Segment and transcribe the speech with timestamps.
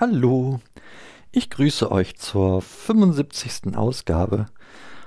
[0.00, 0.60] Hallo,
[1.30, 3.76] ich grüße euch zur 75.
[3.76, 4.46] Ausgabe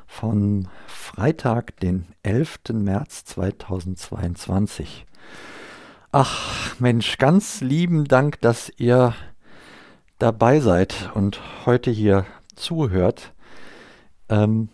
[0.06, 2.60] von Freitag, den 11.
[2.74, 5.08] März 2022.
[6.12, 9.16] Ach Mensch, ganz lieben Dank, dass ihr
[10.20, 13.34] dabei seid und heute hier zuhört.
[14.30, 14.70] Ähm,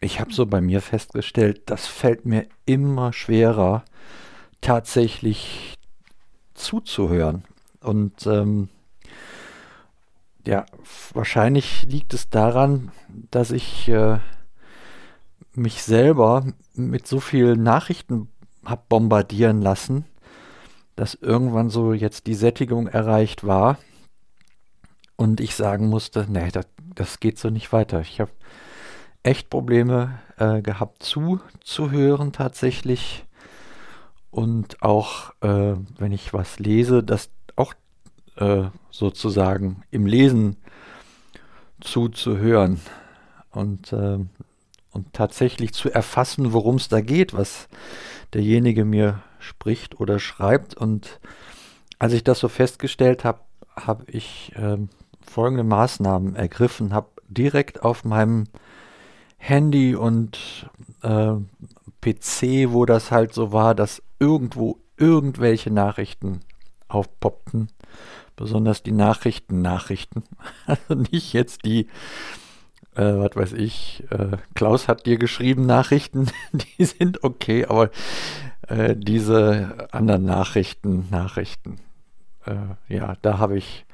[0.00, 3.84] ich habe so bei mir festgestellt, das fällt mir immer schwerer,
[4.62, 5.76] tatsächlich
[6.54, 7.44] zuzuhören.
[7.82, 8.70] Und ähm,
[10.46, 10.66] ja,
[11.12, 12.92] wahrscheinlich liegt es daran,
[13.30, 14.18] dass ich äh,
[15.54, 16.44] mich selber
[16.74, 18.28] mit so vielen Nachrichten
[18.64, 20.04] habe bombardieren lassen,
[20.96, 23.78] dass irgendwann so jetzt die Sättigung erreicht war
[25.16, 28.00] und ich sagen musste, nee, das, das geht so nicht weiter.
[28.00, 28.30] Ich habe
[29.22, 33.24] echt Probleme äh, gehabt zuzuhören tatsächlich
[34.30, 37.74] und auch äh, wenn ich was lese, das auch
[38.36, 40.56] äh, sozusagen im Lesen
[41.80, 42.80] zuzuhören
[43.50, 44.18] und, äh,
[44.92, 47.68] und tatsächlich zu erfassen, worum es da geht, was
[48.34, 50.74] derjenige mir spricht oder schreibt.
[50.74, 51.20] Und
[51.98, 53.40] als ich das so festgestellt habe,
[53.76, 54.76] habe ich äh,
[55.20, 58.44] folgende Maßnahmen ergriffen, habe direkt auf meinem
[59.38, 60.68] Handy und
[61.02, 61.34] äh,
[62.00, 66.40] PC, wo das halt so war, dass irgendwo irgendwelche Nachrichten
[66.88, 67.68] aufpoppten,
[68.36, 70.24] besonders die Nachrichten-Nachrichten.
[70.66, 71.88] Also nicht jetzt die,
[72.94, 77.90] äh, was weiß ich, äh, Klaus hat dir geschrieben Nachrichten, die sind okay, aber
[78.68, 81.76] äh, diese anderen Nachrichten, Nachrichten,
[82.46, 83.84] äh, ja, da habe ich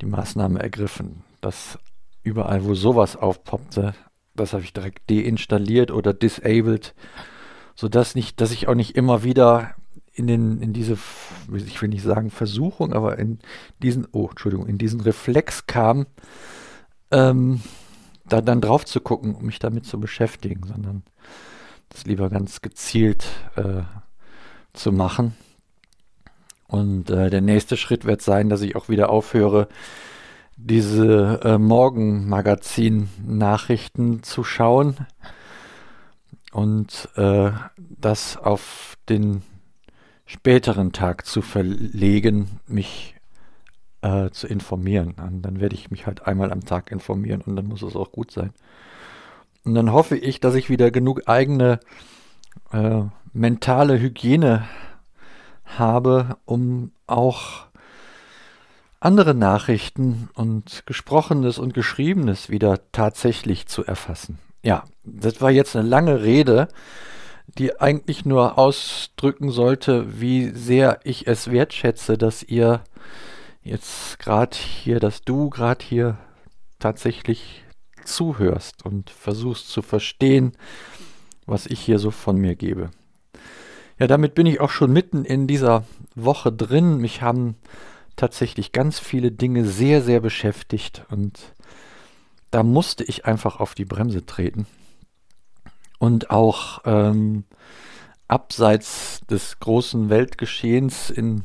[0.00, 1.78] die Maßnahme ergriffen, dass
[2.22, 3.94] überall, wo sowas aufpoppte,
[4.34, 6.94] das habe ich direkt deinstalliert oder disabled,
[7.76, 9.74] sodass nicht, dass ich auch nicht immer wieder
[10.14, 10.96] in den, in diese,
[11.54, 13.38] ich will nicht sagen Versuchung, aber in
[13.82, 16.06] diesen, oh, Entschuldigung, in diesen Reflex kam,
[17.10, 17.60] ähm,
[18.26, 21.02] da dann drauf zu gucken, um mich damit zu beschäftigen, sondern
[21.88, 23.26] das lieber ganz gezielt
[23.56, 23.82] äh,
[24.72, 25.34] zu machen.
[26.68, 29.66] Und äh, der nächste Schritt wird sein, dass ich auch wieder aufhöre,
[30.56, 34.96] diese äh, Morgenmagazin-Nachrichten zu schauen
[36.52, 39.42] und äh, das auf den
[40.26, 43.14] späteren Tag zu verlegen, mich
[44.02, 45.14] äh, zu informieren.
[45.22, 48.12] Und dann werde ich mich halt einmal am Tag informieren und dann muss es auch
[48.12, 48.52] gut sein.
[49.64, 51.80] Und dann hoffe ich, dass ich wieder genug eigene
[52.72, 53.02] äh,
[53.32, 54.68] mentale Hygiene
[55.64, 57.66] habe, um auch
[59.00, 64.38] andere Nachrichten und Gesprochenes und Geschriebenes wieder tatsächlich zu erfassen.
[64.62, 66.68] Ja, das war jetzt eine lange Rede
[67.46, 72.82] die eigentlich nur ausdrücken sollte, wie sehr ich es wertschätze, dass ihr
[73.62, 76.18] jetzt gerade hier, dass du gerade hier
[76.78, 77.64] tatsächlich
[78.04, 80.52] zuhörst und versuchst zu verstehen,
[81.46, 82.90] was ich hier so von mir gebe.
[83.98, 85.84] Ja, damit bin ich auch schon mitten in dieser
[86.14, 86.98] Woche drin.
[86.98, 87.56] Mich haben
[88.16, 91.38] tatsächlich ganz viele Dinge sehr, sehr beschäftigt und
[92.50, 94.66] da musste ich einfach auf die Bremse treten
[95.98, 97.44] und auch ähm,
[98.28, 101.44] abseits des großen Weltgeschehens in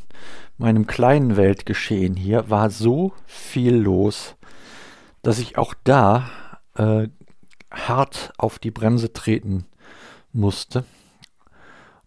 [0.58, 4.36] meinem kleinen Weltgeschehen hier war so viel los,
[5.22, 6.30] dass ich auch da
[6.76, 7.08] äh,
[7.72, 9.66] hart auf die Bremse treten
[10.34, 10.86] musste.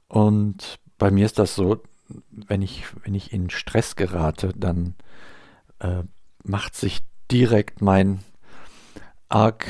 [0.09, 4.95] Und bei mir ist das so, wenn ich, wenn ich in Stress gerate, dann
[5.79, 6.03] äh,
[6.45, 8.21] macht sich direkt mein
[9.29, 9.67] arg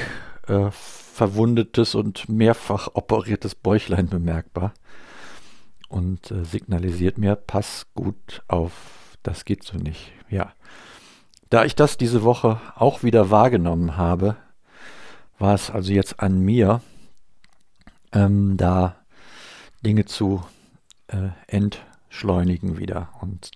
[0.48, 0.70] äh,
[1.12, 4.72] verwundetes und mehrfach operiertes Bäuchlein bemerkbar
[5.88, 10.10] und äh, signalisiert mir, pass gut auf, das geht so nicht.
[10.30, 10.54] Ja.
[11.50, 14.36] Da ich das diese Woche auch wieder wahrgenommen habe,
[15.38, 16.80] war es also jetzt an mir,
[18.12, 18.96] ähm, da
[19.84, 20.42] Dinge zu
[21.08, 23.10] äh, entschleunigen wieder.
[23.20, 23.50] Und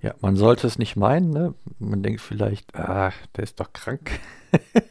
[0.00, 1.54] ja, man sollte es nicht meinen, ne?
[1.78, 4.10] Man denkt vielleicht, ah, der ist doch krank.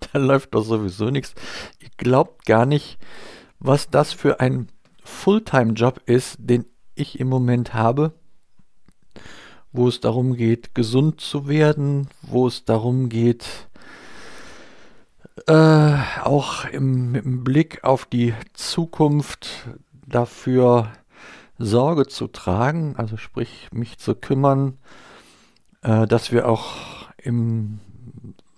[0.12, 1.34] da läuft doch sowieso nichts.
[1.80, 2.98] Ihr glaubt gar nicht,
[3.58, 4.68] was das für ein
[5.04, 8.12] Fulltime-Job ist, den ich im Moment habe,
[9.72, 13.68] wo es darum geht, gesund zu werden, wo es darum geht,
[15.46, 19.68] äh, auch im, im Blick auf die Zukunft
[20.06, 20.92] dafür
[21.58, 24.78] Sorge zu tragen, also sprich mich zu kümmern,
[25.82, 27.80] äh, dass wir auch im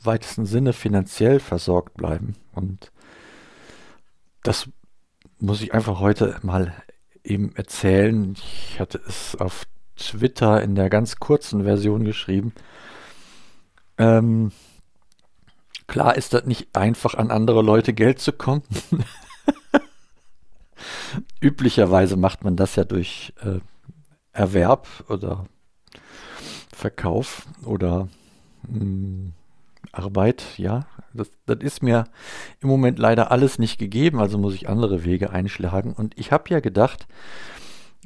[0.07, 2.37] weitesten Sinne finanziell versorgt bleiben.
[2.53, 2.93] Und
[4.43, 4.69] das
[5.39, 6.73] muss ich einfach heute mal
[7.25, 8.35] eben erzählen.
[8.35, 9.67] Ich hatte es auf
[9.97, 12.53] Twitter in der ganz kurzen Version geschrieben.
[13.99, 14.53] Ähm,
[15.87, 18.63] klar ist das nicht einfach, an andere Leute Geld zu kommen.
[21.41, 23.61] Üblicherweise macht man das ja durch äh,
[24.33, 25.47] Erwerb oder
[26.73, 28.09] Verkauf oder
[28.69, 29.33] mh, hm,
[29.97, 30.87] Arbeit, ja.
[31.13, 32.05] Das, das ist mir
[32.61, 35.93] im Moment leider alles nicht gegeben, also muss ich andere Wege einschlagen.
[35.93, 37.07] Und ich habe ja gedacht,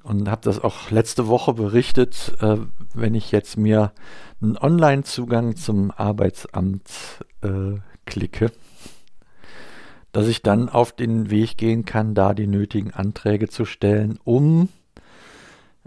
[0.03, 2.57] und habe das auch letzte Woche berichtet, äh,
[2.95, 3.93] wenn ich jetzt mir
[4.41, 6.91] einen Online-Zugang zum Arbeitsamt
[7.43, 8.51] äh, klicke,
[10.13, 14.69] dass ich dann auf den Weg gehen kann, da die nötigen Anträge zu stellen, um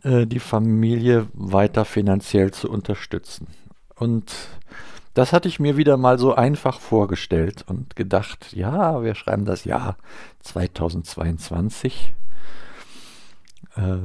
[0.04, 3.48] äh, die Familie weiter finanziell zu unterstützen.
[3.96, 4.32] Und
[5.14, 9.64] das hatte ich mir wieder mal so einfach vorgestellt und gedacht, ja, wir schreiben das
[9.66, 9.98] Jahr
[10.42, 12.14] 2022
[13.76, 13.98] äh,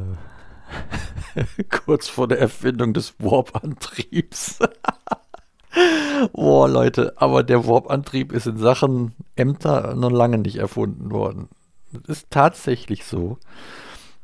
[1.85, 4.59] kurz vor der Erfindung des Warp-Antriebs.
[6.33, 11.49] Boah, Leute, aber der Warp-Antrieb ist in Sachen Ämter noch lange nicht erfunden worden.
[11.93, 13.39] Es ist tatsächlich so,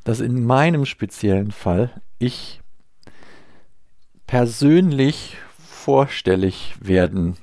[0.03, 2.61] dass in meinem speziellen Fall ich
[4.27, 5.37] persönlich
[5.85, 7.37] vorstellig werden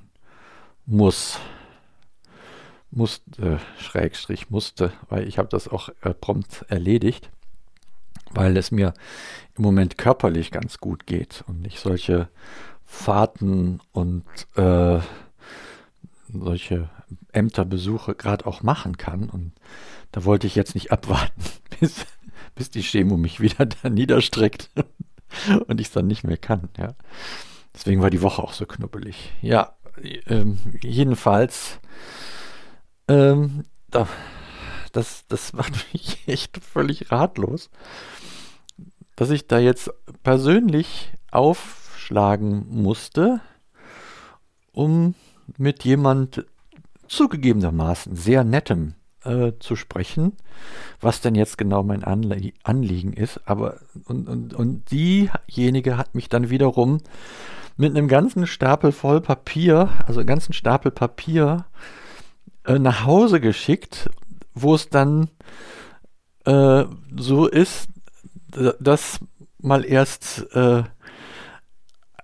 [0.85, 1.39] muss.
[2.91, 7.31] Musste, Schrägstrich musste, weil ich habe das auch äh, prompt erledigt
[8.35, 8.95] weil es mir
[9.57, 12.29] im Moment körperlich ganz gut geht und ich solche
[12.85, 14.25] Fahrten und
[14.57, 15.01] äh,
[16.33, 16.89] solche
[17.33, 19.29] Ämterbesuche gerade auch machen kann.
[19.29, 19.53] Und
[20.13, 21.43] da wollte ich jetzt nicht abwarten,
[21.81, 22.07] bis,
[22.55, 24.71] bis die Chemo mich wieder da niederstreckt
[25.67, 26.69] und ich es dann nicht mehr kann.
[26.79, 26.95] Ja.
[27.75, 29.33] Deswegen war die Woche auch so knubbelig.
[29.41, 29.75] Ja,
[30.27, 31.81] ähm, jedenfalls,
[33.09, 34.07] ähm, da,
[34.93, 37.71] das, das macht mich echt völlig ratlos
[39.17, 39.91] dass ich da jetzt
[40.23, 43.41] persönlich aufschlagen musste,
[44.73, 45.15] um
[45.59, 46.45] mit jemand
[47.09, 48.95] zugegebenermaßen sehr nettem
[49.25, 50.33] äh, zu sprechen,
[51.01, 53.41] was denn jetzt genau mein Anlie Anliegen ist.
[53.45, 56.99] Aber und, und, und diejenige hat mich dann wiederum
[57.77, 61.65] mit einem ganzen Stapel voll Papier, also einen ganzen Stapel Papier,
[62.65, 64.11] äh, nach Hause geschickt,
[64.55, 65.31] wo es dann
[66.45, 66.85] äh,
[67.17, 67.89] so ist,
[68.81, 69.21] dass
[69.59, 70.83] mal erst äh,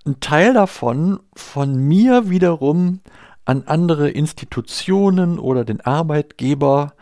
[0.04, 3.00] ein Teil davon von mir wiederum
[3.44, 6.92] an andere Institutionen oder den Arbeitgeber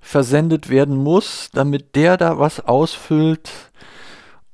[0.00, 3.67] versendet werden muss, damit der da was ausfüllt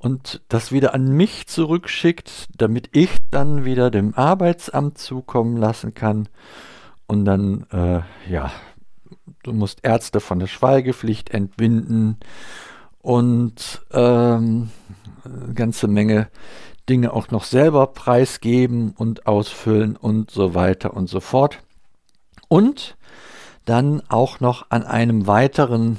[0.04, 6.28] und das wieder an mich zurückschickt, damit ich dann wieder dem Arbeitsamt zukommen lassen kann.
[7.06, 8.52] Und dann, äh, ja,
[9.44, 12.18] du musst Ärzte von der Schweigepflicht entbinden
[13.00, 14.68] und ähm,
[15.24, 16.28] eine ganze Menge
[16.86, 21.60] Dinge auch noch selber preisgeben und ausfüllen und so weiter und so fort.
[22.48, 22.98] Und
[23.64, 25.98] dann auch noch an einem weiteren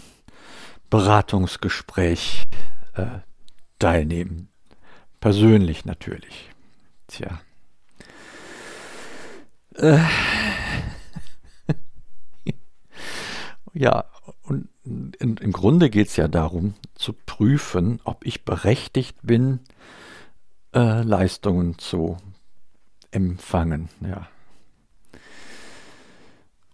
[0.91, 2.43] Beratungsgespräch
[2.93, 3.05] äh,
[3.85, 4.49] teilnehmen.
[5.19, 6.49] Persönlich natürlich.
[7.05, 7.39] Tja.
[9.75, 9.99] Äh.
[13.75, 14.05] ja,
[14.41, 19.59] und in, im Grunde geht es ja darum, zu prüfen, ob ich berechtigt bin,
[20.73, 22.17] äh, Leistungen zu
[23.11, 23.89] empfangen.
[24.01, 24.27] Ja.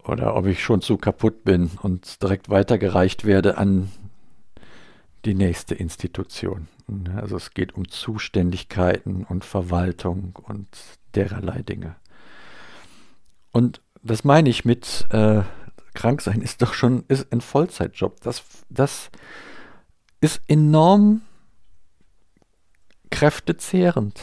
[0.05, 3.91] Oder ob ich schon zu kaputt bin und direkt weitergereicht werde an
[5.25, 6.67] die nächste Institution.
[7.15, 10.67] Also es geht um Zuständigkeiten und Verwaltung und
[11.15, 11.95] dererlei Dinge.
[13.51, 15.43] Und das meine ich mit äh,
[15.93, 18.21] krank sein ist doch schon ist ein Vollzeitjob.
[18.21, 19.09] Das, das
[20.21, 21.21] ist enorm
[23.09, 24.19] kräftezehrend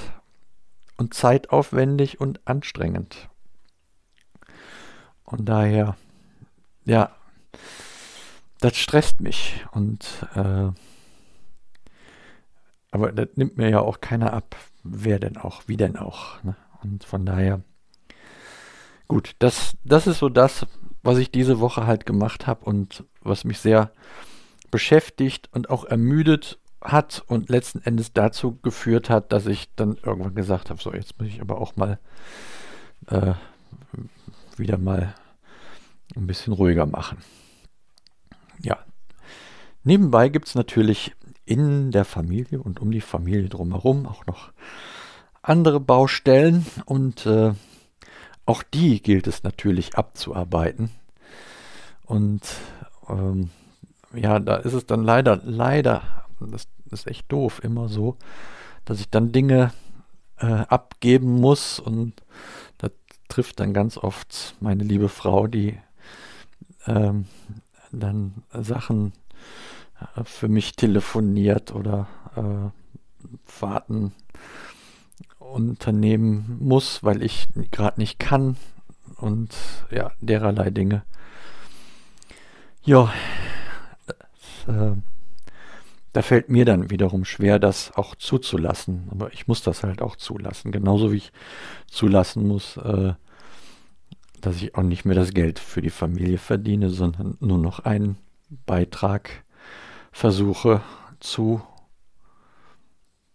[0.97, 3.29] und zeitaufwendig und anstrengend.
[5.25, 5.97] Und daher,
[6.85, 7.15] ja,
[8.61, 9.65] das stresst mich.
[9.73, 10.71] Und äh,
[12.99, 16.43] aber das nimmt mir ja auch keiner ab, wer denn auch, wie denn auch.
[16.43, 16.57] Ne?
[16.83, 17.61] Und von daher,
[19.07, 20.67] gut, das, das ist so das,
[21.03, 23.93] was ich diese Woche halt gemacht habe und was mich sehr
[24.71, 30.35] beschäftigt und auch ermüdet hat und letzten Endes dazu geführt hat, dass ich dann irgendwann
[30.35, 31.99] gesagt habe, so jetzt muss ich aber auch mal
[33.07, 33.35] äh,
[34.57, 35.15] wieder mal
[36.17, 37.19] ein bisschen ruhiger machen.
[38.63, 38.79] Ja.
[39.85, 41.15] Nebenbei gibt es natürlich
[41.49, 44.53] in der Familie und um die Familie drumherum auch noch
[45.41, 47.55] andere Baustellen und äh,
[48.45, 50.91] auch die gilt es natürlich abzuarbeiten.
[52.05, 52.43] Und
[53.09, 53.49] ähm,
[54.15, 58.17] ja, da ist es dann leider, leider, das ist echt doof, immer so,
[58.85, 59.73] dass ich dann Dinge
[60.39, 62.13] äh, abgeben muss und
[62.77, 62.93] das
[63.29, 65.79] trifft dann ganz oft meine liebe Frau, die
[66.87, 67.27] ähm,
[67.91, 69.29] dann Sachen äh,
[70.25, 74.13] für mich telefoniert oder äh, Fahrten
[75.39, 78.57] unternehmen muss, weil ich gerade nicht kann
[79.17, 79.55] und
[79.91, 81.03] ja, dererlei Dinge.
[82.85, 83.13] Ja,
[84.67, 84.93] äh,
[86.13, 89.09] da fällt mir dann wiederum schwer, das auch zuzulassen.
[89.11, 90.73] Aber ich muss das halt auch zulassen.
[90.73, 91.33] Genauso wie ich
[91.87, 93.13] zulassen muss, äh,
[94.41, 98.17] dass ich auch nicht mehr das Geld für die Familie verdiene, sondern nur noch einen
[98.67, 99.45] Beitrag
[100.13, 100.81] versuche
[101.21, 101.63] zu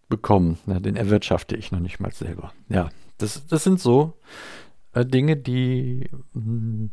[0.10, 0.60] bekommen.
[0.68, 2.54] Ja, den erwirtschafte ich noch nicht mal selber.
[2.70, 4.14] Ja, das, das sind so
[4.94, 6.92] äh, Dinge, die mh, hm,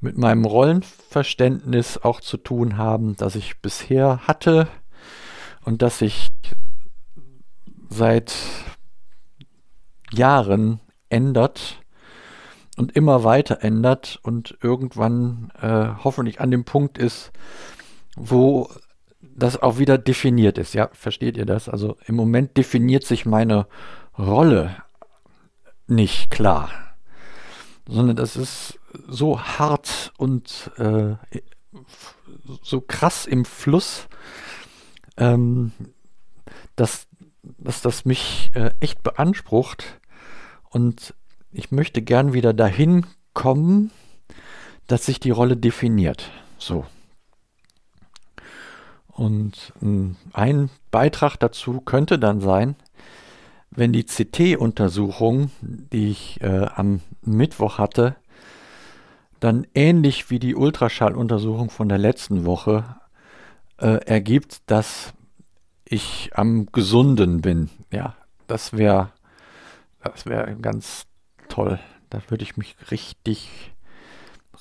[0.00, 4.68] mit meinem Rollenverständnis auch zu tun haben, das ich bisher hatte
[5.64, 6.28] und das sich
[7.88, 8.34] seit
[10.12, 11.80] Jahren ändert
[12.76, 17.32] und immer weiter ändert und irgendwann äh, hoffentlich an dem Punkt ist,
[18.16, 18.70] wo
[19.22, 20.74] das auch wieder definiert ist.
[20.74, 21.68] Ja, versteht ihr das?
[21.68, 23.66] Also im Moment definiert sich meine
[24.18, 24.76] Rolle
[25.86, 26.70] nicht klar,
[27.88, 31.14] sondern das ist so hart und äh,
[32.62, 34.08] so krass im Fluss,
[35.16, 35.72] ähm,
[36.76, 37.06] dass,
[37.42, 40.00] dass das mich äh, echt beansprucht
[40.70, 41.14] und
[41.50, 43.90] ich möchte gern wieder dahin kommen,
[44.86, 46.30] dass sich die Rolle definiert.
[46.58, 46.86] So.
[49.12, 52.76] Und hm, ein Beitrag dazu könnte dann sein,
[53.70, 58.16] wenn die CT-Untersuchung, die ich äh, am Mittwoch hatte,
[59.40, 62.96] dann ähnlich wie die Ultraschalluntersuchung von der letzten Woche
[63.78, 65.14] äh, ergibt, dass
[65.84, 67.70] ich am gesunden bin.
[67.90, 68.14] Ja,
[68.46, 69.10] das wäre
[70.02, 71.06] das wäre ganz
[71.48, 71.78] toll.
[72.10, 73.72] Da würde ich mich richtig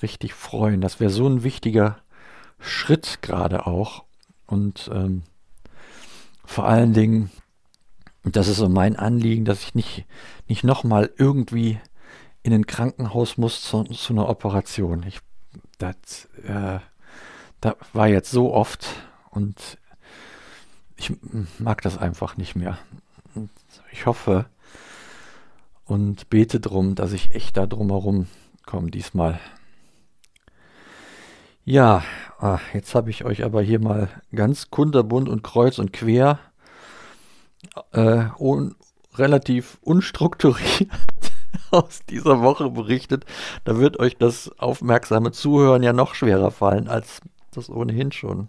[0.02, 0.82] richtig freuen.
[0.82, 1.98] Das wäre so ein wichtiger
[2.60, 4.04] Schritt gerade auch.
[4.52, 5.24] Und ähm,
[6.44, 7.32] vor allen Dingen,
[8.24, 10.06] das ist so mein Anliegen, dass ich nicht,
[10.50, 11.80] nicht nochmal irgendwie
[12.44, 15.04] in ein Krankenhaus muss zu, zu einer Operation.
[15.08, 15.22] Ich,
[15.78, 16.80] das, äh,
[17.62, 18.86] das war jetzt so oft
[19.30, 19.78] und
[20.98, 21.14] ich
[21.58, 22.78] mag das einfach nicht mehr.
[23.94, 24.48] Ich hoffe
[25.86, 28.28] und bete drum, dass ich echt da drumherum
[28.66, 29.40] komme diesmal.
[31.64, 32.04] Ja,
[32.40, 36.40] ah, jetzt habe ich euch aber hier mal ganz kunterbunt und kreuz und quer
[37.92, 38.76] äh, un
[39.14, 40.90] relativ unstrukturiert
[41.72, 43.26] aus dieser Woche berichtet.
[43.64, 48.48] Da wird euch das aufmerksame Zuhören ja noch schwerer fallen, als das ohnehin schon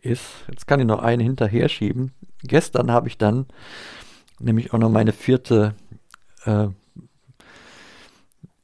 [0.00, 0.24] ist.
[0.48, 2.12] Jetzt kann ich noch einen hinterher schieben.
[2.42, 3.46] Gestern habe ich dann
[4.40, 5.74] nämlich auch noch meine vierte
[6.46, 6.68] äh,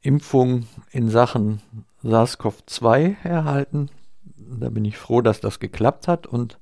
[0.01, 1.61] Impfung in Sachen
[2.03, 3.89] SARS-CoV-2 erhalten.
[4.37, 6.27] Da bin ich froh, dass das geklappt hat.
[6.27, 6.57] Und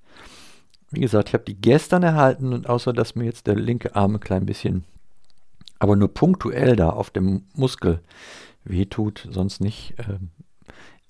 [0.91, 4.15] wie gesagt, ich habe die gestern erhalten und außer dass mir jetzt der linke Arm
[4.15, 4.83] ein klein bisschen,
[5.77, 8.01] aber nur punktuell da auf dem Muskel
[8.63, 10.19] wehtut, sonst nicht, äh,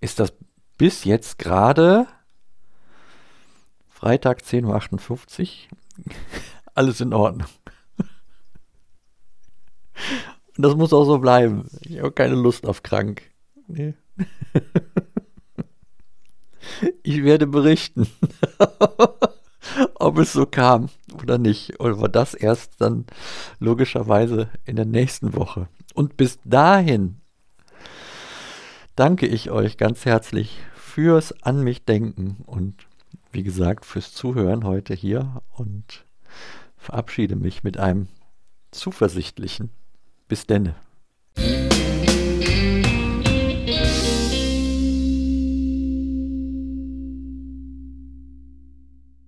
[0.02, 0.34] ist das
[0.78, 2.08] bis jetzt gerade
[3.90, 5.78] Freitag 10.58 Uhr
[6.74, 7.48] alles in Ordnung.
[10.56, 11.70] Und das muss auch so bleiben.
[11.82, 13.24] Ich habe keine Lust auf krank.
[13.68, 13.94] Nee.
[17.04, 18.08] Ich werde berichten,
[19.96, 20.90] ob es so kam
[21.22, 21.80] oder nicht.
[21.80, 23.06] Oder das erst dann
[23.60, 25.68] logischerweise in der nächsten Woche.
[25.94, 27.20] Und bis dahin
[28.96, 32.76] danke ich euch ganz herzlich fürs An mich denken und
[33.32, 36.06] wie gesagt fürs Zuhören heute hier und
[36.78, 38.08] verabschiede mich mit einem
[38.72, 39.72] zuversichtlichen
[40.28, 40.76] bis denne.